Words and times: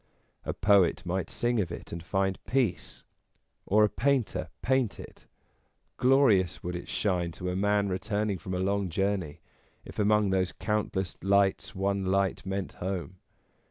A 0.45 0.53
poet 0.55 1.05
might 1.05 1.29
sing 1.29 1.59
of 1.59 1.71
it, 1.71 1.91
and 1.91 2.01
find 2.01 2.43
peace; 2.45 3.03
CANDILLI 3.69 3.81
59 3.83 3.83
or 3.83 3.83
a 3.83 3.89
painter 3.89 4.49
paint 4.63 4.99
it; 4.99 5.27
glorious 5.97 6.63
would 6.63 6.75
it 6.75 6.87
shine 6.87 7.31
to 7.33 7.49
a 7.51 7.55
man 7.55 7.87
returning 7.87 8.39
from 8.39 8.55
a 8.55 8.59
long 8.59 8.89
journey, 8.89 9.41
if 9.85 9.99
among 9.99 10.31
those 10.31 10.53
count 10.53 10.95
less 10.95 11.17
lights 11.21 11.75
one 11.75 12.03
light 12.05 12.43
meant 12.47 12.71
home. 12.81 13.17